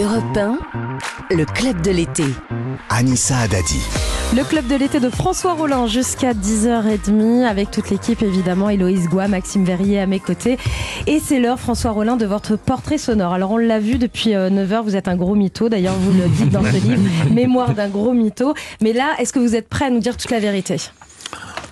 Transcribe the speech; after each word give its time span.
Europe 0.00 0.36
1, 0.36 0.58
le 1.34 1.44
club 1.44 1.80
de 1.82 1.90
l'été. 1.90 2.22
Anissa 2.88 3.38
Adadi. 3.38 3.80
Le 4.36 4.44
club 4.44 4.66
de 4.68 4.76
l'été 4.76 5.00
de 5.00 5.10
François 5.10 5.54
Rollin 5.54 5.88
jusqu'à 5.88 6.34
10h30 6.34 7.44
avec 7.44 7.72
toute 7.72 7.90
l'équipe 7.90 8.22
évidemment, 8.22 8.68
Héloïse 8.70 9.08
Goua, 9.08 9.26
Maxime 9.26 9.64
Verrier 9.64 9.98
à 9.98 10.06
mes 10.06 10.20
côtés. 10.20 10.56
Et 11.08 11.18
c'est 11.18 11.40
l'heure 11.40 11.58
François 11.58 11.90
Rollin 11.90 12.16
de 12.16 12.26
votre 12.26 12.54
portrait 12.54 12.98
sonore. 12.98 13.32
Alors 13.32 13.50
on 13.50 13.56
l'a 13.56 13.80
vu 13.80 13.98
depuis 13.98 14.34
9h, 14.34 14.82
vous 14.82 14.94
êtes 14.94 15.08
un 15.08 15.16
gros 15.16 15.34
mytho, 15.34 15.68
d'ailleurs 15.68 15.96
vous 15.96 16.12
le 16.12 16.28
dites 16.28 16.50
dans 16.50 16.62
ce 16.62 16.76
livre, 16.86 17.02
Mémoire 17.32 17.74
d'un 17.74 17.88
gros 17.88 18.12
mytho. 18.12 18.54
Mais 18.80 18.92
là, 18.92 19.14
est-ce 19.18 19.32
que 19.32 19.40
vous 19.40 19.56
êtes 19.56 19.68
prêt 19.68 19.86
à 19.86 19.90
nous 19.90 20.00
dire 20.00 20.16
toute 20.16 20.30
la 20.30 20.38
vérité? 20.38 20.76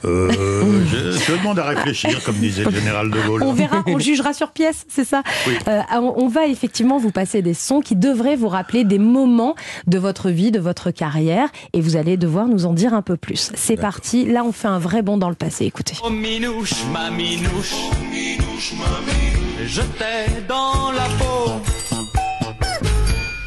Euh, 0.06 0.30
je, 0.86 1.18
je, 1.18 1.32
demande 1.32 1.58
à 1.58 1.64
réfléchir, 1.64 2.22
comme 2.24 2.36
disait 2.36 2.64
le 2.64 2.70
général 2.70 3.10
de 3.10 3.20
Gaulle. 3.20 3.42
On 3.42 3.52
verra, 3.52 3.82
on 3.86 3.98
jugera 4.06 4.32
sur 4.32 4.52
pièce, 4.52 4.84
c'est 4.88 5.04
ça. 5.04 5.22
Oui. 5.46 5.54
Euh, 5.68 5.82
on 6.00 6.28
va 6.28 6.46
effectivement 6.46 6.98
vous 6.98 7.10
passer 7.10 7.42
des 7.42 7.54
sons 7.54 7.80
qui 7.80 7.96
devraient 7.96 8.36
vous 8.36 8.48
rappeler 8.48 8.84
des 8.84 8.98
moments 8.98 9.54
de 9.86 9.98
votre 9.98 10.30
vie, 10.30 10.50
de 10.50 10.60
votre 10.60 10.90
carrière, 10.90 11.48
et 11.72 11.80
vous 11.80 11.96
allez 11.96 12.16
devoir 12.16 12.46
nous 12.48 12.66
en 12.66 12.72
dire 12.72 12.94
un 12.94 13.02
peu 13.02 13.16
plus. 13.16 13.50
C'est 13.54 13.76
parti. 13.76 14.24
Là, 14.24 14.44
on 14.44 14.52
fait 14.52 14.68
un 14.68 14.78
vrai 14.78 15.02
bond 15.02 15.18
dans 15.18 15.28
le 15.28 15.34
passé. 15.34 15.64
Écoutez. 15.64 15.94
Oh 16.04 16.10
minouche, 16.10 16.74
ma 16.92 17.10
minouche, 17.10 17.74
minouche, 18.10 18.74
ma 18.78 19.00
minouche, 19.12 19.66
je 19.66 19.82
t'ai 19.82 20.42
dans 20.48 20.92
la 20.92 21.06
peau. 21.18 21.52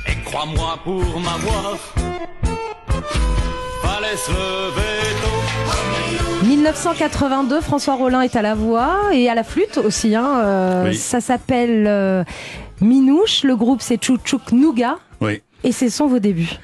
Et 0.07 0.15
crois-moi 0.25 0.79
pour 0.83 1.19
m'avoir, 1.19 1.77
fallait 3.81 4.17
se 4.17 4.31
lever. 4.31 5.08
1982, 6.59 7.61
François 7.61 7.95
Rollin 7.95 8.19
est 8.19 8.35
à 8.35 8.41
la 8.41 8.53
voix 8.53 9.13
et 9.13 9.29
à 9.29 9.35
la 9.35 9.45
flûte 9.45 9.77
aussi. 9.77 10.13
Hein, 10.13 10.41
euh, 10.43 10.89
Oui. 10.89 10.95
Ça 10.97 11.21
s'appelle 11.21 11.85
euh, 11.87 12.25
Minouche. 12.81 13.43
Le 13.43 13.55
groupe 13.55 13.81
c'est 13.81 14.03
Chouchouk 14.03 14.51
Nouga. 14.51 14.97
Oui. 15.21 15.41
Et 15.63 15.71
ce 15.71 15.87
sont 15.87 16.07
vos 16.07 16.19
débuts. 16.19 16.59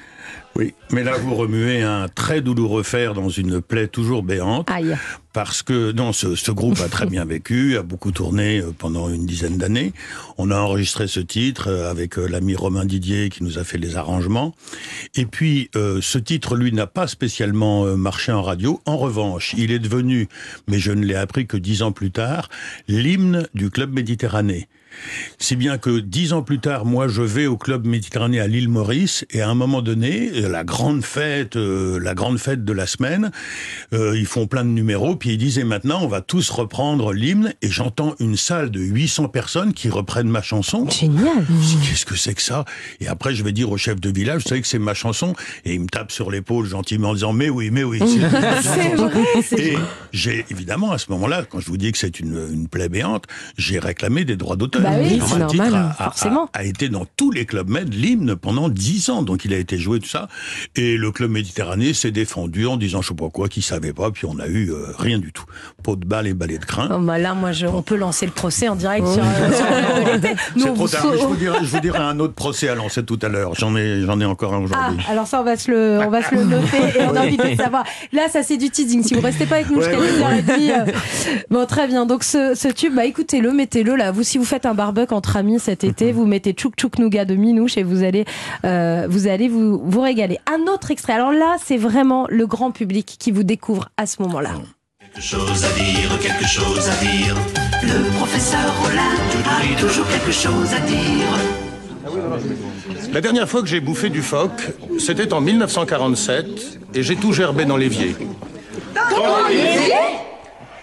Oui, 0.57 0.73
mais 0.91 1.03
là 1.03 1.17
vous 1.17 1.35
remuez 1.35 1.81
un 1.81 2.07
très 2.07 2.39
douloureux 2.39 2.83
fer 2.83 3.13
dans 3.13 3.27
une 3.27 3.61
plaie 3.61 3.87
toujours 3.89 4.23
béante. 4.23 4.71
Aïe. 4.71 4.95
Parce 5.33 5.63
que 5.63 5.91
non, 5.91 6.13
ce, 6.13 6.35
ce 6.35 6.49
groupe 6.51 6.79
a 6.79 6.87
très 6.87 7.05
bien 7.07 7.25
vécu, 7.25 7.75
a 7.77 7.83
beaucoup 7.83 8.13
tourné 8.13 8.59
euh, 8.59 8.71
pendant 8.77 9.09
une 9.09 9.25
dizaine 9.25 9.57
d'années. 9.57 9.91
On 10.37 10.51
a 10.51 10.57
enregistré 10.57 11.07
ce 11.07 11.19
titre 11.19 11.67
euh, 11.67 11.91
avec 11.91 12.17
euh, 12.17 12.25
l'ami 12.25 12.55
Romain 12.55 12.85
Didier 12.85 13.27
qui 13.27 13.43
nous 13.43 13.59
a 13.59 13.65
fait 13.65 13.77
les 13.77 13.97
arrangements. 13.97 14.55
Et 15.15 15.25
puis 15.25 15.69
euh, 15.75 15.99
ce 16.01 16.17
titre, 16.17 16.55
lui, 16.55 16.71
n'a 16.71 16.87
pas 16.87 17.07
spécialement 17.07 17.85
marché 17.97 18.31
en 18.31 18.41
radio. 18.41 18.79
En 18.85 18.95
revanche, 18.95 19.53
il 19.57 19.71
est 19.71 19.79
devenu, 19.79 20.29
mais 20.69 20.79
je 20.79 20.93
ne 20.93 21.03
l'ai 21.03 21.15
appris 21.15 21.47
que 21.47 21.57
dix 21.57 21.81
ans 21.81 21.91
plus 21.91 22.11
tard, 22.11 22.47
l'hymne 22.87 23.47
du 23.53 23.69
club 23.69 23.93
Méditerranée. 23.93 24.69
Si 25.39 25.55
bien 25.55 25.77
que 25.77 25.99
dix 25.99 26.33
ans 26.33 26.41
plus 26.41 26.59
tard, 26.59 26.85
moi, 26.85 27.07
je 27.07 27.21
vais 27.21 27.45
au 27.47 27.57
club 27.57 27.85
Méditerranée 27.85 28.39
à 28.39 28.47
l'île 28.47 28.69
Maurice 28.69 29.25
et 29.31 29.41
à 29.41 29.49
un 29.49 29.53
moment 29.55 29.81
donné, 29.81 30.29
la 30.41 30.63
grande 30.63 31.03
fête, 31.03 31.55
euh, 31.55 31.99
la 31.99 32.13
grande 32.13 32.37
fête 32.39 32.63
de 32.65 32.73
la 32.73 32.87
semaine, 32.87 33.31
euh, 33.93 34.17
ils 34.17 34.25
font 34.25 34.47
plein 34.47 34.63
de 34.63 34.69
numéros, 34.69 35.15
puis 35.15 35.31
ils 35.31 35.37
disent 35.37 35.59
et 35.59 35.63
maintenant, 35.63 35.99
on 36.03 36.07
va 36.07 36.21
tous 36.21 36.49
reprendre 36.49 37.13
l'hymne 37.13 37.53
et 37.61 37.69
j'entends 37.69 38.15
une 38.19 38.37
salle 38.37 38.71
de 38.71 38.79
800 38.79 39.27
personnes 39.29 39.73
qui 39.73 39.89
reprennent 39.89 40.29
ma 40.29 40.41
chanson. 40.41 40.89
Génial. 40.89 41.45
Je 41.49 41.53
dis, 41.77 41.77
Qu'est-ce 41.89 42.05
que 42.05 42.15
c'est 42.15 42.33
que 42.33 42.41
ça? 42.41 42.65
Et 42.99 43.07
après, 43.07 43.35
je 43.35 43.43
vais 43.43 43.51
dire 43.51 43.71
au 43.71 43.77
chef 43.77 43.99
de 43.99 44.09
village, 44.09 44.43
vous 44.43 44.49
savez 44.49 44.61
que 44.61 44.67
c'est 44.67 44.79
ma 44.79 44.93
chanson, 44.93 45.33
et 45.65 45.73
il 45.73 45.81
me 45.81 45.87
tape 45.87 46.11
sur 46.11 46.31
l'épaule 46.31 46.65
gentiment 46.67 47.09
en 47.09 47.13
disant 47.13 47.33
mais 47.33 47.49
oui, 47.49 47.69
mais 47.71 47.83
oui. 47.83 47.99
c'est- 47.99 48.15
C'est 48.61 48.95
vrai. 48.95 49.21
et 49.57 49.77
j'ai 50.11 50.45
évidemment 50.49 50.91
à 50.91 50.97
ce 50.97 51.11
moment-là, 51.11 51.43
quand 51.49 51.59
je 51.59 51.67
vous 51.67 51.77
dis 51.77 51.91
que 51.91 51.97
c'est 51.97 52.19
une, 52.19 52.47
une 52.53 52.67
plaie 52.67 52.89
béante, 52.89 53.25
j'ai 53.57 53.79
réclamé 53.79 54.25
des 54.25 54.35
droits 54.35 54.55
d'auteur. 54.55 54.81
Bah 54.89 54.95
oui, 55.01 55.21
c'est 55.25 55.37
normal, 55.39 55.49
titre 55.49 55.75
a, 55.75 55.89
a- 55.89 56.03
forcément. 56.05 56.49
A, 56.53 56.59
a 56.59 56.63
été 56.63 56.89
dans 56.89 57.05
tous 57.17 57.31
les 57.31 57.45
clubs 57.45 57.69
med 57.69 57.93
l'hymne 57.93 58.35
pendant 58.35 58.69
dix 58.69 59.09
ans, 59.09 59.21
donc 59.23 59.45
il 59.45 59.53
a 59.53 59.57
été 59.57 59.77
joué 59.77 59.99
tout 59.99 60.07
ça. 60.09 60.27
Et 60.75 60.97
le 60.97 61.11
club 61.11 61.31
Méditerranée 61.31 61.93
s'est 61.93 62.11
défendu 62.11 62.65
en 62.67 62.77
disant 62.77 63.01
je 63.01 63.09
sais 63.09 63.15
pas 63.15 63.29
quoi, 63.29 63.47
qu'il 63.49 63.63
savait 63.63 63.93
pas, 63.93 64.11
puis 64.11 64.25
on 64.25 64.39
a 64.39 64.47
eu 64.47 64.71
euh, 64.71 64.87
rien 64.97 65.19
du 65.19 65.31
tout. 65.31 65.45
Pot 65.83 65.95
de 65.95 66.05
balle 66.05 66.27
et 66.27 66.33
balai 66.33 66.57
de 66.57 66.65
crin. 66.65 66.89
Oh, 66.91 66.99
bah 66.99 67.17
là, 67.17 67.33
moi, 67.33 67.51
je- 67.51 67.67
on 67.67 67.81
peut 67.81 67.95
lancer 67.95 68.25
le 68.25 68.31
procès 68.31 68.67
en 68.67 68.75
direct 68.75 69.05
sur, 69.07 69.23
euh, 69.23 69.51
sur 69.53 70.13
l'été. 70.13 70.35
Nous, 70.55 70.73
trop 70.73 70.87
tard. 70.87 71.05
mais 71.11 71.17
Je 71.19 71.25
vous 71.25 71.35
dirai, 71.35 71.59
je 71.63 71.69
vous 71.69 71.79
dirai 71.79 71.99
un 71.99 72.19
autre 72.19 72.33
procès 72.33 72.69
à 72.69 72.75
lancer 72.75 73.03
tout 73.03 73.19
à 73.21 73.27
l'heure. 73.29 73.53
J'en 73.55 73.75
ai, 73.75 74.01
j'en 74.05 74.19
ai 74.19 74.25
encore 74.25 74.53
un 74.53 74.57
Ah, 74.57 74.61
aujourd'hui. 74.63 75.05
alors 75.09 75.27
ça, 75.27 75.41
on 75.41 75.43
va 75.43 75.57
se 75.57 75.71
le, 75.71 75.99
on 76.05 76.09
va 76.09 76.21
se 76.23 76.33
le 76.35 76.43
noter 76.43 76.77
et 76.99 77.01
on 77.09 77.15
a 77.15 77.21
envie 77.25 77.37
de 77.37 77.43
le 77.43 77.55
savoir. 77.55 77.83
Là, 78.13 78.27
ça, 78.31 78.43
c'est 78.43 78.57
du 78.57 78.69
teasing. 78.69 79.03
Si 79.03 79.13
vous 79.13 79.21
restez 79.21 79.45
pas 79.45 79.55
avec 79.55 79.69
nous 79.69 79.81
jusqu'à 79.81 79.99
Ouais, 79.99 80.11
ouais, 80.11 80.41
10h30. 80.41 80.71
euh, 80.89 80.91
Bon, 81.49 81.65
très 81.65 81.87
bien. 81.87 82.05
Donc, 82.05 82.23
ce, 82.23 82.53
ce 82.55 82.67
tube, 82.67 82.93
bah, 82.95 83.05
écoutez-le, 83.05 83.51
mettez-le 83.51 83.95
là. 83.95 84.11
Vous, 84.11 84.23
si 84.23 84.37
vous 84.37 84.45
faites 84.45 84.65
un 84.65 84.74
barbecue 84.75 85.13
entre 85.13 85.37
amis 85.37 85.59
cet 85.59 85.83
été, 85.83 86.11
vous 86.11 86.25
mettez 86.25 86.55
Chouk 86.57 86.73
Chouk 86.79 86.99
Nougat 86.99 87.25
de 87.25 87.35
Minouche 87.35 87.77
et 87.77 87.83
vous 87.83 88.03
allez, 88.03 88.25
euh, 88.65 89.07
vous 89.09 89.27
allez 89.27 89.47
vous, 89.47 89.81
vous 89.83 90.01
régaler. 90.01 90.39
Un 90.45 90.71
autre 90.71 90.91
extrait. 90.91 91.13
Alors 91.13 91.31
là, 91.31 91.55
c'est 91.63 91.77
vraiment 91.77 92.27
le 92.29 92.45
grand 92.47 92.71
public 92.71 93.15
qui 93.19 93.31
vous 93.31 93.43
découvre 93.43 93.89
à 93.97 94.05
ce 94.05 94.21
moment-là. 94.21 94.51
Quelque 94.99 95.21
chose 95.21 95.63
à 95.63 95.79
dire, 95.79 96.19
quelque 96.19 96.45
chose 96.45 96.89
à 96.89 96.95
dire. 97.03 97.35
Le 97.83 98.17
professeur 98.17 98.59
Rollin 98.81 99.75
a 99.75 99.79
toujours 99.79 100.07
quelque 100.07 100.31
chose 100.31 100.73
à 100.73 100.79
dire. 100.81 101.27
La 103.13 103.21
dernière 103.21 103.47
fois 103.47 103.61
que 103.61 103.67
j'ai 103.67 103.79
bouffé 103.79 104.09
du 104.09 104.21
phoque, 104.21 104.73
c'était 104.99 105.33
en 105.33 105.41
1947 105.41 106.79
et 106.93 107.03
j'ai 107.03 107.15
tout 107.15 107.33
gerbé 107.33 107.65
dans 107.65 107.77
l'évier? 107.77 108.15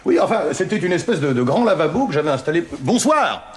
Oui, 0.05 0.19
enfin, 0.19 0.41
c'était 0.53 0.79
une 0.79 0.93
espèce 0.93 1.21
de, 1.21 1.33
de 1.33 1.43
grand 1.43 1.65
lavabo 1.65 2.07
que 2.07 2.13
j'avais 2.13 2.31
installé. 2.31 2.65
Bonsoir 2.81 3.53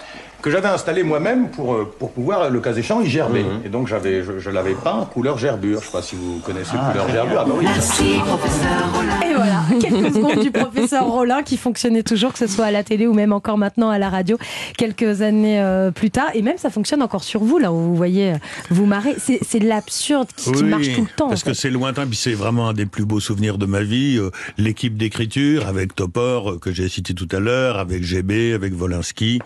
Que 0.45 0.51
j'avais 0.51 0.67
installé 0.67 1.01
moi-même 1.01 1.49
pour, 1.49 1.73
euh, 1.73 1.91
pour 1.97 2.11
pouvoir, 2.11 2.51
le 2.51 2.59
cas 2.59 2.71
échéant, 2.71 3.01
y 3.01 3.09
gerber. 3.09 3.43
Et 3.65 3.69
donc, 3.69 3.87
j'avais, 3.87 4.21
je, 4.21 4.37
je 4.37 4.49
l'avais 4.51 4.75
peint 4.75 5.09
couleur 5.11 5.39
gerbure. 5.39 5.81
Je 5.81 5.87
sais 5.87 5.91
pas 5.91 6.03
si 6.03 6.15
vous 6.15 6.37
connaissez 6.45 6.77
couleur 6.77 7.09
gerbure. 7.09 7.39
Ah, 7.41 7.45
bah 7.45 7.53
oui. 7.57 7.65
Merci, 7.65 8.19
professeur 8.23 8.93
Rollin. 8.93 9.21
Et 9.21 9.33
voilà, 9.33 9.63
quelques 9.81 10.13
secondes 10.13 10.43
du 10.43 10.51
professeur 10.51 11.07
Rollin 11.07 11.41
qui 11.41 11.57
fonctionnait 11.57 12.03
toujours, 12.03 12.31
que 12.31 12.37
ce 12.37 12.45
soit 12.45 12.65
à 12.65 12.71
la 12.71 12.83
télé 12.83 13.07
ou 13.07 13.15
même 13.15 13.33
encore 13.33 13.57
maintenant 13.57 13.89
à 13.89 13.97
la 13.97 14.11
radio, 14.11 14.37
quelques 14.77 15.23
années 15.23 15.59
euh, 15.59 15.89
plus 15.89 16.11
tard. 16.11 16.29
Et 16.35 16.43
même 16.43 16.59
ça 16.59 16.69
fonctionne 16.69 17.01
encore 17.01 17.23
sur 17.23 17.43
vous, 17.43 17.57
là 17.57 17.71
où 17.71 17.77
vous 17.77 17.95
voyez, 17.95 18.33
euh, 18.33 18.37
vous 18.69 18.85
marrez. 18.85 19.15
C'est 19.17 19.39
c'est 19.41 19.57
de 19.57 19.67
l'absurde 19.67 20.27
qui, 20.35 20.51
marche 20.63 20.93
tout 20.93 21.01
le 21.01 21.07
temps. 21.07 21.27
Parce 21.27 21.41
en 21.41 21.45
fait. 21.45 21.51
que 21.51 21.57
c'est 21.57 21.71
lointain, 21.71 22.05
puis 22.05 22.17
c'est 22.17 22.33
vraiment 22.33 22.69
un 22.69 22.73
des 22.73 22.85
plus 22.85 23.05
beaux 23.05 23.19
souvenirs 23.19 23.57
de 23.57 23.65
ma 23.65 23.81
vie. 23.81 24.17
Euh, 24.19 24.29
L'équipe 24.59 24.95
d'écriture 24.95 25.67
avec 25.67 25.95
Topor, 25.95 26.51
euh, 26.51 26.59
que 26.59 26.71
j'ai 26.71 26.87
cité 26.87 27.15
tout 27.15 27.27
à 27.31 27.39
l'heure, 27.39 27.79
avec 27.79 28.03
GB, 28.03 28.53
avec 28.53 28.73
Volinsky, 28.73 29.39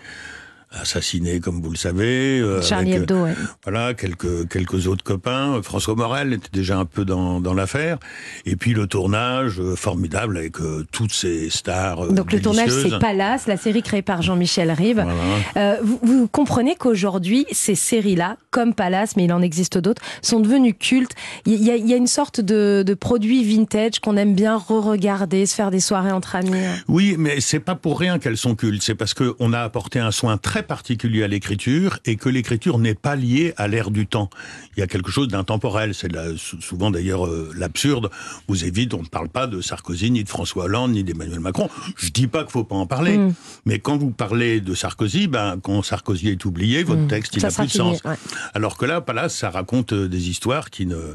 assassiné 0.72 1.40
comme 1.40 1.60
vous 1.60 1.70
le 1.70 1.76
savez. 1.76 2.40
euh, 2.40 2.62
Charlie 2.62 2.92
avec, 2.92 3.02
Hebdo, 3.02 3.24
ouais. 3.24 3.34
Voilà, 3.64 3.94
quelques, 3.94 4.48
quelques 4.48 4.86
autres 4.86 5.02
copains. 5.04 5.54
Euh, 5.56 5.62
François 5.62 5.94
Morel 5.96 6.32
était 6.32 6.48
déjà 6.52 6.78
un 6.78 6.84
peu 6.84 7.04
dans, 7.04 7.40
dans 7.40 7.54
l'affaire. 7.54 7.98
Et 8.46 8.56
puis 8.56 8.72
le 8.72 8.86
tournage, 8.86 9.60
euh, 9.60 9.74
formidable, 9.74 10.36
avec 10.36 10.60
euh, 10.60 10.86
toutes 10.92 11.12
ces 11.12 11.50
stars 11.50 12.04
euh, 12.04 12.12
Donc 12.12 12.32
le 12.32 12.40
tournage, 12.40 12.70
c'est 12.70 12.98
Palace, 12.98 13.46
la 13.46 13.56
série 13.56 13.82
créée 13.82 14.02
par 14.02 14.22
Jean-Michel 14.22 14.70
Rive. 14.70 15.04
Euh, 15.56 15.76
vous, 15.82 15.98
vous 16.02 16.28
comprenez 16.28 16.76
qu'aujourd'hui, 16.76 17.46
ces 17.50 17.74
séries-là, 17.74 18.36
comme 18.50 18.74
Palace, 18.74 19.16
mais 19.16 19.24
il 19.24 19.32
en 19.32 19.42
existe 19.42 19.78
d'autres, 19.78 20.02
sont 20.22 20.40
devenues 20.40 20.74
cultes. 20.74 21.12
Il 21.46 21.62
y 21.64 21.70
a, 21.70 21.76
il 21.76 21.88
y 21.88 21.92
a 21.94 21.96
une 21.96 22.06
sorte 22.06 22.40
de, 22.40 22.84
de 22.86 22.94
produit 22.94 23.42
vintage 23.44 23.98
qu'on 24.00 24.16
aime 24.16 24.34
bien 24.34 24.56
re-regarder, 24.56 25.46
se 25.46 25.54
faire 25.54 25.70
des 25.70 25.80
soirées 25.80 26.12
entre 26.12 26.36
amis. 26.36 26.50
Oui, 26.88 27.16
mais 27.18 27.40
c'est 27.40 27.60
pas 27.60 27.74
pour 27.74 27.98
rien 27.98 28.18
qu'elles 28.18 28.36
sont 28.36 28.54
cultes. 28.54 28.82
C'est 28.82 28.94
parce 28.94 29.14
qu'on 29.14 29.52
a 29.52 29.60
apporté 29.60 29.98
un 29.98 30.10
soin 30.12 30.36
très 30.36 30.59
particulier 30.62 31.22
à 31.22 31.28
l'écriture 31.28 31.98
et 32.04 32.16
que 32.16 32.28
l'écriture 32.28 32.78
n'est 32.78 32.94
pas 32.94 33.16
liée 33.16 33.52
à 33.56 33.68
l'ère 33.68 33.90
du 33.90 34.06
temps. 34.06 34.30
Il 34.76 34.80
y 34.80 34.82
a 34.82 34.86
quelque 34.86 35.10
chose 35.10 35.28
d'intemporel. 35.28 35.94
C'est 35.94 36.10
souvent 36.36 36.90
d'ailleurs 36.90 37.26
euh, 37.26 37.50
l'absurde. 37.56 38.10
Vous 38.48 38.64
évite, 38.64 38.94
on 38.94 39.02
ne 39.02 39.08
parle 39.08 39.28
pas 39.28 39.46
de 39.46 39.60
Sarkozy, 39.60 40.10
ni 40.10 40.24
de 40.24 40.28
François 40.28 40.64
Hollande, 40.64 40.92
ni 40.92 41.04
d'Emmanuel 41.04 41.40
Macron. 41.40 41.68
Je 41.96 42.10
dis 42.10 42.26
pas 42.26 42.42
qu'il 42.42 42.52
faut 42.52 42.64
pas 42.64 42.76
en 42.76 42.86
parler. 42.86 43.18
Mm. 43.18 43.34
Mais 43.66 43.78
quand 43.78 43.96
vous 43.96 44.10
parlez 44.10 44.60
de 44.60 44.74
Sarkozy, 44.74 45.26
ben, 45.26 45.58
quand 45.62 45.82
Sarkozy 45.82 46.28
est 46.28 46.44
oublié, 46.44 46.82
votre 46.82 47.06
texte, 47.06 47.34
il 47.36 47.40
Mm. 47.40 47.40
Ça 47.40 47.48
n'a 47.48 47.54
plus 47.54 47.66
de 47.66 47.70
fini, 47.72 47.96
sens. 47.96 48.04
ouais. 48.04 48.16
Alors 48.54 48.76
que 48.76 48.84
là, 48.84 49.00
Palace, 49.00 49.36
ça 49.36 49.50
raconte 49.50 49.92
euh, 49.92 50.08
des 50.08 50.28
histoires 50.28 50.70
qui 50.70 50.86
ne, 50.86 51.14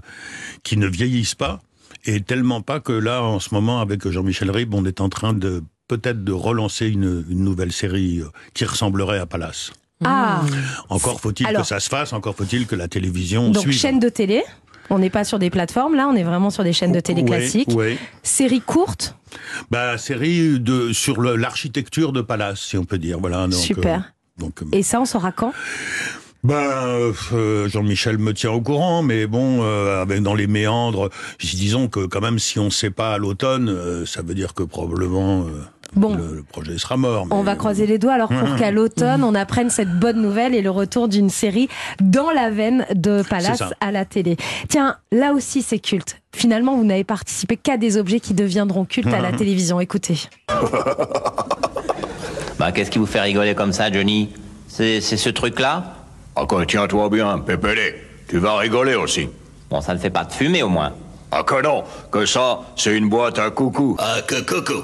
qui 0.63 0.77
ne 0.77 0.87
vieillissent 0.87 1.35
pas. 1.35 1.61
Et 2.05 2.21
tellement 2.21 2.61
pas 2.61 2.79
que 2.79 2.91
là, 2.91 3.23
en 3.23 3.39
ce 3.39 3.53
moment, 3.53 3.79
avec 3.79 4.07
Jean-Michel 4.07 4.51
Ribes, 4.51 4.73
on 4.73 4.85
est 4.85 5.01
en 5.01 5.09
train 5.09 5.33
de 5.33 5.63
peut-être 5.87 6.23
de 6.23 6.31
relancer 6.31 6.87
une, 6.87 7.25
une 7.29 7.43
nouvelle 7.43 7.71
série 7.71 8.19
euh, 8.21 8.25
qui 8.53 8.65
ressemblerait 8.65 9.19
à 9.19 9.25
Palace. 9.25 9.71
Ah, 10.03 10.41
Encore 10.89 11.21
faut-il 11.21 11.47
que 11.47 11.63
ça 11.63 11.79
se 11.79 11.87
fasse, 11.89 12.11
encore 12.13 12.35
faut-il 12.35 12.67
que 12.67 12.75
la 12.75 12.87
télévision 12.87 13.49
donc 13.49 13.63
suive. 13.63 13.73
chaîne 13.79 13.99
de 13.99 14.09
télé. 14.09 14.43
On 14.89 14.99
n'est 14.99 15.09
pas 15.09 15.23
sur 15.23 15.39
des 15.39 15.49
plateformes 15.49 15.95
là, 15.95 16.07
on 16.07 16.15
est 16.15 16.23
vraiment 16.23 16.49
sur 16.51 16.63
des 16.63 16.73
chaînes 16.73 16.91
de 16.91 16.99
télé 16.99 17.21
Ouais, 17.21 17.27
classiques. 17.27 17.69
ouais. 17.73 17.97
Série 18.21 18.61
courte, 18.61 19.15
Bah, 19.71 19.97
série 19.97 20.59
de, 20.59 20.91
sur 20.93 21.21
l'architecture 21.21 22.11
de 22.11 22.21
Palace, 22.21 22.59
si 22.61 22.77
on 22.77 22.83
peut 22.83 22.97
dire. 22.99 23.17
Voilà, 23.19 23.43
donc, 23.47 23.53
Super. 23.53 23.99
euh, 23.99 24.41
donc, 24.41 24.61
euh, 24.61 24.65
et 24.73 24.83
ça 24.83 24.99
on 25.01 25.05
saura 25.05 25.31
quand? 25.31 25.53
Ben, 26.43 26.53
euh, 26.53 27.11
euh, 27.33 27.67
Jean-Michel 27.69 28.19
me 28.19 28.31
tient 28.31 28.51
au 28.51 28.61
courant, 28.61 29.01
mais 29.01 29.25
bon, 29.25 29.63
euh, 29.63 30.05
dans 30.19 30.35
les 30.35 30.45
méandres, 30.45 31.09
disons 31.39 31.87
que 31.87 32.05
quand 32.05 32.21
même, 32.21 32.37
si 32.37 32.59
on 32.59 32.65
ne 32.65 32.69
sait 32.69 32.91
pas 32.91 33.15
à 33.15 33.17
l'automne, 33.17 33.67
euh, 33.69 34.05
ça 34.05 34.21
veut 34.21 34.35
dire 34.35 34.53
que 34.53 34.61
probablement 34.61 35.41
euh, 35.47 35.63
Bon. 35.95 36.15
Le, 36.15 36.35
le 36.35 36.43
projet 36.43 36.77
sera 36.77 36.97
mort. 36.97 37.27
On 37.31 37.41
va 37.43 37.55
croiser 37.55 37.87
les 37.87 37.97
doigts 37.97 38.13
alors 38.13 38.29
pour 38.29 38.55
qu'à 38.59 38.71
l'automne, 38.71 39.23
on 39.23 39.33
apprenne 39.35 39.69
cette 39.69 39.99
bonne 39.99 40.21
nouvelle 40.21 40.53
et 40.53 40.61
le 40.61 40.69
retour 40.69 41.07
d'une 41.07 41.29
série 41.29 41.69
dans 42.01 42.31
la 42.31 42.49
veine 42.49 42.85
de 42.93 43.23
Palace 43.29 43.63
à 43.79 43.91
la 43.91 44.05
télé. 44.05 44.37
Tiens, 44.67 44.97
là 45.11 45.33
aussi 45.33 45.61
c'est 45.61 45.79
culte. 45.79 46.21
Finalement, 46.33 46.75
vous 46.75 46.83
n'avez 46.83 47.05
participé 47.05 47.55
qu'à 47.55 47.77
des 47.77 47.97
objets 47.97 48.19
qui 48.19 48.33
deviendront 48.33 48.83
cultes 48.85 49.13
à 49.13 49.21
la 49.21 49.31
télévision. 49.37 49.79
Écoutez. 49.79 50.17
Bah, 52.57 52.71
qu'est-ce 52.71 52.89
qui 52.89 52.99
vous 52.99 53.05
fait 53.05 53.19
rigoler 53.19 53.53
comme 53.53 53.73
ça, 53.73 53.91
Johnny? 53.91 54.29
C'est 54.69 55.01
c'est 55.01 55.17
ce 55.17 55.29
truc-là? 55.29 55.93
Ah, 56.37 56.45
tiens-toi 56.65 57.09
bien, 57.09 57.37
Pépélé. 57.39 57.95
Tu 58.29 58.37
vas 58.37 58.57
rigoler 58.57 58.95
aussi. 58.95 59.27
Bon, 59.69 59.81
ça 59.81 59.93
ne 59.93 59.99
fait 59.99 60.09
pas 60.09 60.23
de 60.23 60.31
fumée 60.31 60.63
au 60.63 60.69
moins. 60.69 60.93
Ah, 61.31 61.43
que 61.43 61.61
non, 61.61 61.83
que 62.11 62.25
ça, 62.25 62.61
c'est 62.77 62.97
une 62.97 63.09
boîte 63.09 63.39
à 63.39 63.49
coucou. 63.51 63.97
Ah, 63.99 64.21
que 64.25 64.39
coucou. 64.41 64.83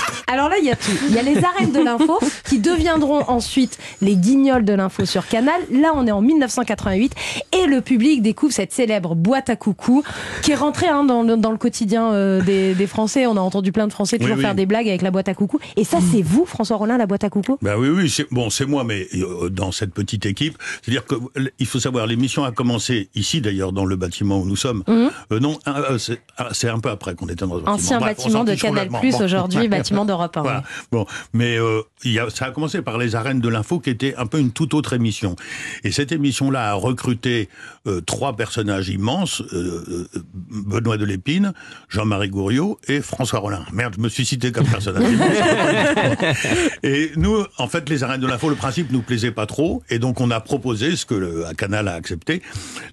Alors 0.31 0.49
là, 0.49 0.55
il 0.59 0.65
y 0.65 0.71
a 0.71 0.75
tout. 0.75 0.91
Il 1.09 1.13
y 1.15 1.19
a 1.19 1.23
les 1.23 1.37
arènes 1.43 1.71
de 1.71 1.79
l'info 1.83 2.19
qui 2.47 2.59
deviendront 2.59 3.23
ensuite 3.29 3.77
les 4.01 4.15
guignols 4.15 4.63
de 4.65 4.73
l'info 4.73 5.05
sur 5.05 5.27
Canal. 5.27 5.59
Là, 5.71 5.91
on 5.95 6.07
est 6.07 6.11
en 6.11 6.21
1988 6.21 7.13
et 7.51 7.65
le 7.67 7.81
public 7.81 8.21
découvre 8.21 8.53
cette 8.53 8.71
célèbre 8.71 9.15
boîte 9.15 9.49
à 9.49 9.55
coucou 9.55 10.03
qui 10.41 10.51
est 10.51 10.55
rentrée 10.55 10.87
hein, 10.87 11.03
dans, 11.03 11.23
le, 11.23 11.35
dans 11.37 11.51
le 11.51 11.57
quotidien 11.57 12.11
euh, 12.13 12.41
des, 12.41 12.73
des 12.73 12.87
Français. 12.87 13.25
On 13.27 13.35
a 13.37 13.41
entendu 13.41 13.71
plein 13.71 13.87
de 13.87 13.91
Français 13.93 14.17
toujours 14.17 14.35
Oui, 14.35 14.39
oui. 14.39 14.45
faire 14.45 14.55
des 14.55 14.65
blagues 14.65 14.87
avec 14.87 15.01
la 15.01 15.11
boîte 15.11 15.27
à 15.29 15.33
coucou. 15.33 15.59
Et 15.75 15.83
ça, 15.83 15.97
c'est 16.11 16.21
vous, 16.21 16.45
François 16.45 16.77
Rollin, 16.77 16.97
la 16.97 17.05
boîte 17.07 17.23
à 17.23 17.29
coucou? 17.29 17.57
Bah 17.61 17.73
oui, 17.77 17.89
oui, 17.89 18.09
c'est 18.09 18.27
bon, 18.31 18.49
c'est 18.49 18.65
moi, 18.65 18.83
mais 18.83 19.07
euh, 19.15 19.49
dans 19.49 19.71
cette 19.71 19.93
petite 19.93 20.25
équipe, 20.25 20.57
c'est-à-dire 20.81 21.05
que 21.05 21.15
l- 21.35 21.51
il 21.59 21.65
faut 21.65 21.79
savoir, 21.79 22.07
l'émission 22.07 22.43
a 22.43 22.51
commencé 22.51 23.09
ici 23.15 23.41
d'ailleurs 23.41 23.71
dans 23.73 23.85
le 23.85 23.95
bâtiment 23.95 24.39
où 24.39 24.45
nous 24.45 24.55
sommes. 24.55 24.83
Euh, 24.87 25.09
non, 25.39 25.59
c'est 25.97 26.21
c'est 26.53 26.69
un 26.69 26.79
peu 26.79 26.89
après 26.89 27.15
qu'on 27.15 27.27
était 27.27 27.45
dans 27.45 27.55
le 27.55 27.61
bâtiment. 27.61 27.75
Ancien 27.75 27.99
Bref, 27.99 28.17
bâtiment 28.17 28.43
de 28.43 28.55
Canal+. 28.55 28.89
Bon. 28.89 28.99
aujourd'hui, 29.23 29.67
bâtiment 29.67 30.05
d'Europe 30.27 30.37
1. 30.37 30.41
Voilà. 30.41 30.63
Bon, 30.91 31.05
mais 31.33 31.57
euh, 31.57 31.81
il 32.03 32.11
y 32.11 32.19
a, 32.19 32.29
ça 32.29 32.45
a 32.45 32.51
commencé 32.51 32.81
par 32.81 32.97
les 32.97 33.15
arènes 33.15 33.39
de 33.39 33.49
l'info, 33.49 33.79
qui 33.79 33.89
était 33.89 34.15
un 34.15 34.25
peu 34.25 34.39
une 34.39 34.51
toute 34.51 34.73
autre 34.73 34.93
émission. 34.93 35.35
Et 35.83 35.91
cette 35.91 36.11
émission-là 36.11 36.71
a 36.71 36.73
recruté 36.73 37.49
euh, 37.87 38.01
trois 38.01 38.35
personnages 38.35 38.89
immenses 38.89 39.41
euh, 39.53 40.07
Benoît 40.33 40.97
Delépine, 40.97 41.53
Jean-Marie 41.89 42.29
Gouriot 42.29 42.79
et 42.87 43.01
François 43.01 43.39
Rollin. 43.39 43.65
Merde, 43.73 43.95
je 43.97 44.01
me 44.01 44.09
suis 44.09 44.25
cité 44.25 44.51
comme 44.51 44.67
personnage. 44.67 45.03
et 46.83 47.11
nous, 47.15 47.43
en 47.57 47.67
fait, 47.67 47.89
les 47.89 48.03
arènes 48.03 48.21
de 48.21 48.27
l'info, 48.27 48.49
le 48.49 48.55
principe 48.55 48.91
nous 48.91 49.01
plaisait 49.01 49.31
pas 49.31 49.45
trop, 49.45 49.83
et 49.89 49.99
donc 49.99 50.21
on 50.21 50.31
a 50.31 50.39
proposé 50.39 50.95
ce 50.95 51.05
que 51.05 51.15
le 51.15 51.45
à 51.45 51.53
Canal 51.53 51.87
a 51.87 51.93
accepté, 51.93 52.41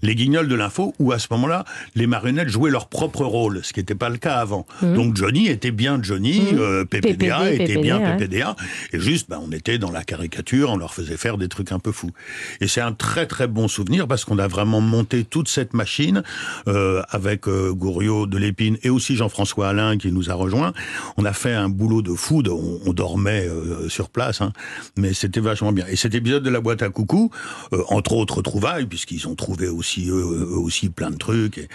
les 0.03 0.15
Guignols 0.15 0.49
de 0.49 0.55
l'info, 0.55 0.95
où 0.99 1.13
à 1.13 1.19
ce 1.19 1.29
moment-là, 1.33 1.65
les 1.95 2.07
marionnettes 2.07 2.49
jouaient 2.49 2.71
leur 2.71 2.89
propre 2.89 3.25
rôle, 3.25 3.61
ce 3.63 3.73
qui 3.73 3.81
n'était 3.81 3.95
pas 3.95 4.09
le 4.09 4.19
cas 4.19 4.37
avant. 4.37 4.67
Donc 4.83 5.17
Johnny 5.17 5.49
était 5.49 5.71
bien 5.71 5.99
Johnny, 6.03 6.43
euh, 6.55 6.85
PPDA 7.19 7.39
PPD, 7.51 7.65
était 7.65 7.81
bien 7.81 8.01
ouais. 8.01 8.17
PPDA, 8.17 8.57
et 8.93 9.01
juste, 9.01 9.29
ben, 9.29 9.41
on 9.47 9.53
était 9.53 9.79
dans 9.79 9.91
la 9.91 10.05
caricature, 10.05 10.71
on 10.71 10.77
leur 10.77 10.95
faisait 10.95 11.17
faire 11.17 11.39
des 11.39 11.49
trucs 11.49 11.73
un 11.73 11.79
peu 11.79 11.93
fous. 11.93 12.11
Et 12.61 12.69
c'est 12.69 12.81
un 12.81 12.93
très 12.93 13.27
très 13.27 13.47
bon 13.47 13.69
souvenir 13.69 14.07
parce 14.09 14.25
qu'on 14.25 14.39
a 14.39 14.49
vraiment 14.49 14.81
monté 14.81 15.25
toute 15.25 15.49
cette 15.49 15.75
machine 15.75 16.23
euh, 16.69 17.03
avec 17.11 17.49
euh, 17.49 17.73
Gouriot 17.73 18.27
de 18.27 18.39
l'Épine 18.39 18.79
et 18.83 18.91
aussi 18.91 19.17
Jean-François 19.17 19.69
Alain 19.69 19.99
qui 19.99 20.11
nous 20.13 20.31
a 20.31 20.35
rejoint. 20.35 20.73
On 21.17 21.25
a 21.25 21.33
fait 21.33 21.53
un 21.55 21.69
boulot 21.69 22.03
de 22.03 22.15
fou, 22.15 22.43
de- 22.43 22.51
on, 22.51 22.81
on 22.87 22.93
dormait 22.93 23.47
euh, 23.47 23.89
sur 23.89 24.09
place, 24.11 24.41
hein, 24.41 24.53
mais 24.97 25.13
c'était 25.15 25.41
vachement 25.41 25.73
bien. 25.73 25.87
Et 25.89 25.97
cet 25.97 26.15
épisode 26.15 26.43
de 26.43 26.51
la 26.51 26.61
boîte 26.61 26.83
à 26.83 26.89
coucou, 26.89 27.31
euh, 27.73 27.83
entre 27.89 28.13
autres 28.13 28.43
trouvailles, 28.43 28.87
puisqu'ils 28.87 29.27
ont 29.29 29.35
trouvé 29.35 29.69
aussi 29.69 30.09
eux, 30.09 30.47
eux 30.53 30.57
aussi 30.59 30.89
plein 30.89 31.11
de 31.11 31.17
trucs. 31.17 31.59
Et 31.59 31.69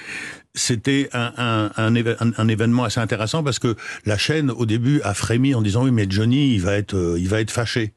c'était 0.56 1.10
un, 1.14 1.32
un, 1.78 1.94
un- 2.20 2.32
un 2.38 2.48
événement 2.48 2.84
assez 2.84 3.00
intéressant 3.00 3.44
parce 3.44 3.58
que 3.58 3.76
la 4.06 4.18
chaîne 4.20 4.52
au 4.52 4.66
début 4.68 5.02
a 5.02 5.14
frémi 5.24 5.56
en 5.56 5.62
disant 5.62 5.86
oui 5.86 5.92
mais 5.92 6.06
Johnny 6.10 6.54
il 6.54 6.62
va 6.62 6.74
être 6.76 6.96
euh, 6.96 7.18
il 7.18 7.30
va 7.30 7.40
être 7.40 7.52
fâché. 7.52 7.94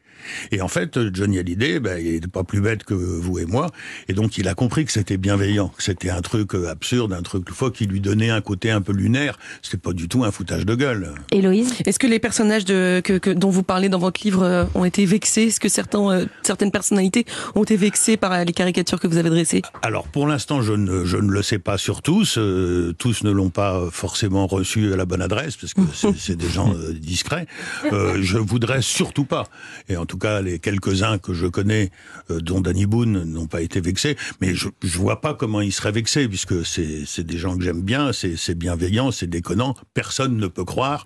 Et 0.52 0.60
en 0.60 0.68
fait, 0.68 0.98
Johnny 1.14 1.38
Hallyday, 1.38 1.80
ben, 1.80 1.98
il 2.04 2.20
n'est 2.20 2.26
pas 2.26 2.44
plus 2.44 2.60
bête 2.60 2.84
que 2.84 2.94
vous 2.94 3.38
et 3.38 3.46
moi, 3.46 3.70
et 4.08 4.12
donc 4.12 4.38
il 4.38 4.48
a 4.48 4.54
compris 4.54 4.84
que 4.84 4.92
c'était 4.92 5.16
bienveillant, 5.16 5.68
que 5.68 5.82
c'était 5.82 6.10
un 6.10 6.20
truc 6.22 6.54
euh, 6.54 6.68
absurde, 6.70 7.12
un 7.12 7.22
truc 7.22 7.48
fois 7.50 7.70
qui 7.70 7.86
lui 7.86 8.00
donnait 8.00 8.30
un 8.30 8.40
côté 8.40 8.70
un 8.70 8.80
peu 8.80 8.92
lunaire. 8.92 9.38
C'était 9.62 9.76
pas 9.78 9.92
du 9.92 10.08
tout 10.08 10.24
un 10.24 10.30
foutage 10.30 10.66
de 10.66 10.74
gueule. 10.74 11.12
Héloïse 11.30 11.72
Est-ce 11.84 11.98
que 11.98 12.06
les 12.06 12.18
personnages 12.18 12.64
de, 12.64 13.00
que, 13.04 13.18
que- 13.18 13.30
dont 13.30 13.50
vous 13.50 13.62
parlez 13.62 13.88
dans 13.88 13.98
votre 13.98 14.20
livre 14.24 14.42
euh, 14.42 14.64
ont 14.74 14.84
été 14.84 15.04
vexés? 15.06 15.44
Est-ce 15.44 15.60
que 15.60 15.68
certains, 15.68 16.10
euh, 16.10 16.26
certaines 16.42 16.70
personnalités 16.70 17.24
ont 17.54 17.62
été 17.62 17.76
vexées 17.76 18.16
par 18.16 18.44
les 18.44 18.52
caricatures 18.52 19.00
que 19.00 19.06
vous 19.06 19.16
avez 19.18 19.30
dressées? 19.30 19.62
Alors 19.82 20.06
pour 20.08 20.26
l'instant, 20.26 20.62
je 20.62 20.72
ne, 20.72 21.04
je 21.04 21.16
ne 21.16 21.30
le 21.30 21.42
sais 21.42 21.58
pas 21.58 21.78
sur 21.78 22.02
tous. 22.02 22.36
Euh, 22.38 22.94
tous 22.98 23.22
ne 23.24 23.30
l'ont 23.30 23.50
pas 23.50 23.88
forcément 23.90 24.46
reçu 24.46 24.92
à 24.92 24.96
la 24.96 25.04
bonne 25.04 25.22
adresse, 25.22 25.56
parce 25.56 25.74
que 25.74 25.80
c'est 25.94 26.16
c'est 26.18 26.36
des 26.36 26.48
gens 26.48 26.72
euh, 26.74 26.92
discrets. 26.92 27.46
Euh, 27.92 28.18
je 28.22 28.38
voudrais 28.38 28.82
surtout 28.82 29.24
pas. 29.24 29.44
Et 29.88 29.96
en 29.96 30.05
tout 30.06 30.18
cas, 30.18 30.40
les 30.40 30.58
quelques-uns 30.58 31.18
que 31.18 31.34
je 31.34 31.46
connais, 31.46 31.90
euh, 32.30 32.40
dont 32.40 32.60
Danny 32.60 32.86
Boone, 32.86 33.24
n'ont 33.24 33.46
pas 33.46 33.60
été 33.60 33.80
vexés. 33.80 34.16
Mais 34.40 34.54
je, 34.54 34.68
je 34.82 34.98
vois 34.98 35.20
pas 35.20 35.34
comment 35.34 35.60
ils 35.60 35.72
seraient 35.72 35.92
vexés, 35.92 36.26
puisque 36.28 36.64
c'est 36.64 37.24
des 37.24 37.36
gens 37.38 37.56
que 37.56 37.62
j'aime 37.62 37.82
bien, 37.82 38.10
c'est 38.12 38.54
bienveillant, 38.54 39.10
c'est 39.10 39.26
déconnant. 39.28 39.74
Personne 39.92 40.36
ne 40.38 40.46
peut 40.46 40.64
croire 40.64 41.04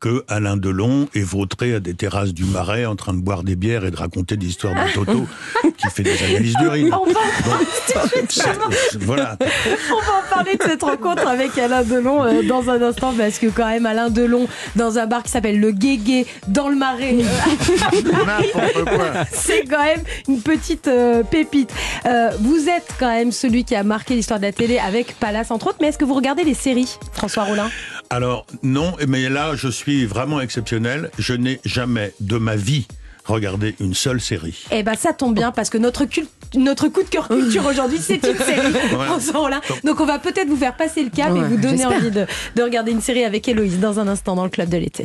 que 0.00 0.24
Alain 0.28 0.56
Delon 0.56 1.08
est 1.14 1.22
vautré 1.22 1.74
à 1.74 1.80
des 1.80 1.94
terrasses 1.94 2.34
du 2.34 2.44
Marais 2.44 2.84
en 2.84 2.96
train 2.96 3.14
de 3.14 3.20
boire 3.22 3.42
des 3.44 3.56
bières 3.56 3.84
et 3.84 3.90
de 3.90 3.96
raconter 3.96 4.36
des 4.36 4.46
histoires 4.48 4.74
de 4.74 4.92
Toto 4.92 5.26
qui 5.78 5.88
fait 5.90 6.02
des 6.02 6.22
analyses 6.24 6.56
d'urine. 6.56 6.90
On 6.92 7.04
va, 7.06 7.20
Bon, 7.44 7.52
c'est- 8.28 8.98
voilà. 9.00 9.36
on 9.40 9.94
va 9.96 10.12
en 10.18 10.34
parler 10.34 10.56
de 10.56 10.62
cette 10.62 10.82
rencontre 10.82 11.26
avec 11.26 11.56
Alain 11.58 11.82
Delon 11.82 12.24
euh, 12.24 12.42
dans 12.46 12.68
un 12.70 12.80
instant 12.82 13.12
parce 13.16 13.38
que 13.38 13.46
quand 13.46 13.66
même 13.66 13.86
Alain 13.86 14.10
Delon 14.10 14.46
dans 14.76 14.98
un 14.98 15.06
bar 15.06 15.22
qui 15.22 15.30
s'appelle 15.30 15.60
le 15.60 15.70
Guégué 15.72 16.26
dans 16.48 16.68
le 16.68 16.76
Marais, 16.76 17.16
euh. 17.20 18.39
C'est 19.32 19.64
quand 19.64 19.82
même 19.82 20.02
une 20.28 20.40
petite 20.40 20.88
euh, 20.88 21.22
pépite. 21.22 21.72
Euh, 22.06 22.30
vous 22.40 22.68
êtes 22.68 22.88
quand 22.98 23.10
même 23.10 23.32
celui 23.32 23.64
qui 23.64 23.74
a 23.74 23.82
marqué 23.82 24.14
l'histoire 24.14 24.40
de 24.40 24.46
la 24.46 24.52
télé 24.52 24.78
avec 24.78 25.14
Palace 25.18 25.50
entre 25.50 25.68
autres, 25.68 25.78
mais 25.80 25.88
est-ce 25.88 25.98
que 25.98 26.04
vous 26.04 26.14
regardez 26.14 26.44
les 26.44 26.54
séries, 26.54 26.98
François 27.12 27.44
Rollin? 27.44 27.70
Alors, 28.10 28.46
non, 28.62 28.94
mais 29.06 29.28
là, 29.28 29.52
je 29.54 29.68
suis 29.68 30.04
vraiment 30.06 30.40
exceptionnel. 30.40 31.10
Je 31.18 31.34
n'ai 31.34 31.60
jamais 31.64 32.12
de 32.20 32.38
ma 32.38 32.56
vie 32.56 32.86
regardé 33.24 33.76
une 33.80 33.94
seule 33.94 34.20
série. 34.20 34.64
Eh 34.70 34.82
ben 34.82 34.94
ça 34.94 35.12
tombe 35.12 35.34
bien 35.34 35.52
parce 35.52 35.70
que 35.70 35.78
notre 35.78 36.04
coup 36.06 37.02
de 37.02 37.08
cœur 37.08 37.28
culture 37.28 37.64
aujourd'hui 37.66 37.98
c'est 38.00 38.14
une 38.26 38.36
série 38.38 38.72
François 39.06 39.40
Rollin. 39.40 39.60
Donc 39.84 40.00
on 40.00 40.06
va 40.06 40.18
peut-être 40.18 40.48
vous 40.48 40.56
faire 40.56 40.76
passer 40.76 41.04
le 41.04 41.10
cap 41.10 41.34
et 41.36 41.40
vous 41.40 41.56
donner 41.56 41.84
envie 41.86 42.10
de, 42.10 42.26
de 42.56 42.62
regarder 42.62 42.92
une 42.92 43.00
série 43.02 43.24
avec 43.24 43.46
Héloïse 43.48 43.78
dans 43.78 44.00
un 44.00 44.08
instant 44.08 44.34
dans 44.34 44.44
le 44.44 44.50
club 44.50 44.68
de 44.68 44.78
l'été. 44.78 45.04